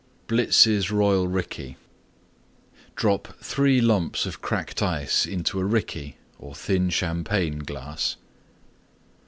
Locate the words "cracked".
4.37-4.81